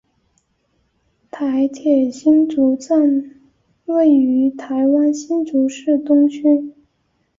[1.29, 3.35] 台铁新竹站
[3.85, 6.73] 位于台湾新竹市东区。